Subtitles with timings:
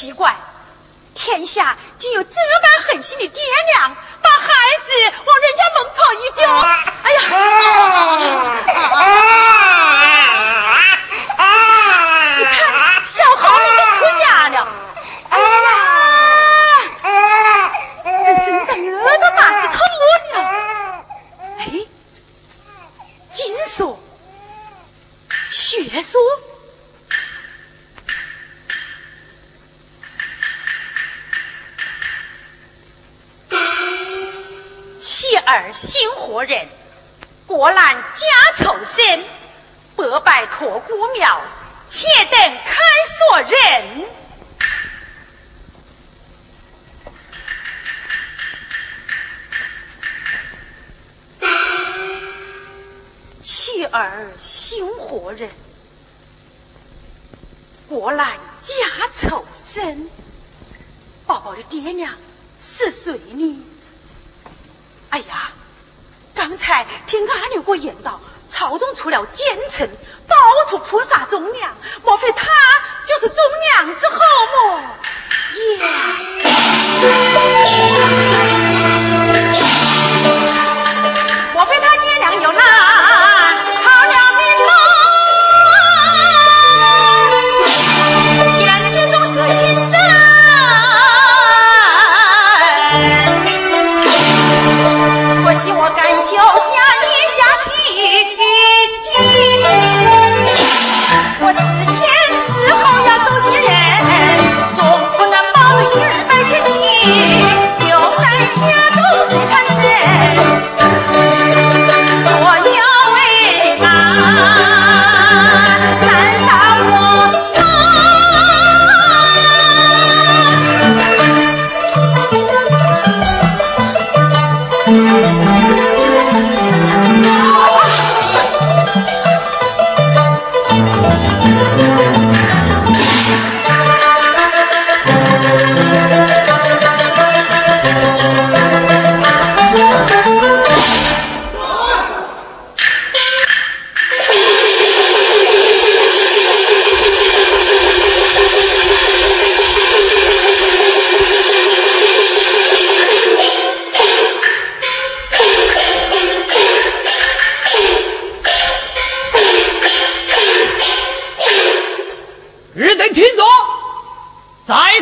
[0.00, 0.34] 奇怪，
[1.14, 3.42] 天下竟有这般狠心的爹
[3.74, 4.88] 娘，把孩子
[5.26, 6.78] 往人家门口一丢呀！
[12.38, 12.50] 你看，
[13.04, 14.56] 小猴子都哭哑了。
[15.28, 15.68] 哎呀！
[18.24, 20.34] 这身上耳朵打死透了。
[21.58, 21.62] 哎，
[23.30, 24.00] 金锁，
[25.50, 26.18] 血锁。
[35.02, 36.68] 妻儿新活人，
[37.48, 39.24] 国难家仇深，
[39.96, 41.42] 百拜托孤庙，
[41.88, 42.76] 且等开
[43.18, 44.06] 锁人。
[53.42, 55.50] 妻儿新活人，
[57.88, 60.08] 国难家仇深，
[61.26, 62.14] 宝宝的爹娘
[62.56, 63.66] 是谁呢？
[65.10, 65.50] 哎呀，
[66.34, 69.90] 刚才听阿牛哥言道，朝中出了奸臣，
[70.28, 70.36] 到
[70.68, 72.46] 处扑杀忠良，莫非他
[73.06, 73.36] 就是忠
[73.74, 74.16] 良之后
[74.52, 74.82] 么？
[75.54, 75.60] 耶！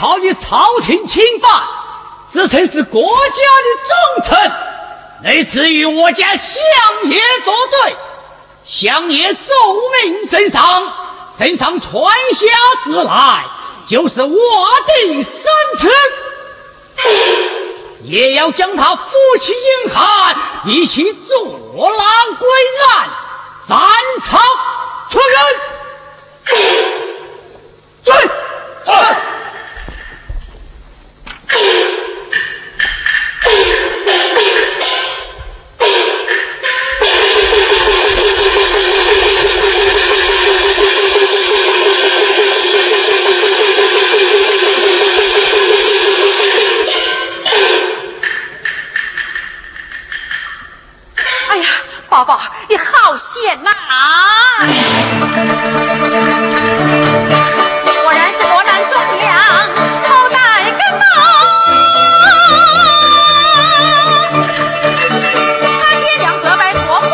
[0.00, 1.62] 朝你朝廷侵犯，
[2.26, 4.52] 自称是国家的忠臣，
[5.22, 6.56] 那次与我家相
[7.04, 7.94] 爷作对，
[8.64, 9.42] 相爷奏
[10.02, 10.90] 明圣上，
[11.36, 12.46] 圣上传下
[12.84, 13.44] 旨来，
[13.86, 14.30] 就是我
[14.86, 15.42] 的生
[15.78, 15.90] 臣，
[18.04, 19.02] 也要将他扶
[19.38, 20.34] 起营汉，
[20.64, 22.48] 一起坐牢归
[22.88, 23.10] 案，
[23.68, 23.78] 斩
[24.24, 24.38] 草
[25.10, 25.69] 除根。
[52.68, 53.70] 你好险呐！
[58.02, 59.34] 果然是国难忠良，
[60.08, 60.36] 后代
[60.70, 61.04] 根龙。
[65.80, 67.08] 他爹娘各拜托付，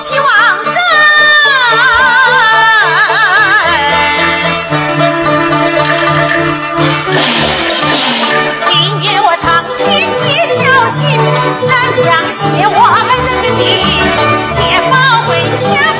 [0.00, 0.28] 齐王
[0.62, 0.74] 生。
[8.68, 8.70] 明
[9.02, 10.22] 月我长天地
[10.62, 11.00] 教训，
[11.66, 11.70] 三
[12.04, 12.40] 两血。
[15.60, 15.99] Yeah.